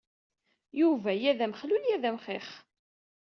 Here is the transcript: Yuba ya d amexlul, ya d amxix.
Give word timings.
Yuba 0.79 1.11
ya 1.21 1.31
d 1.37 1.39
amexlul, 1.45 1.83
ya 1.87 1.97
d 2.01 2.03
amxix. 2.09 2.47